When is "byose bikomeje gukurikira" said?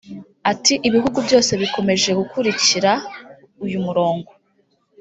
1.27-2.91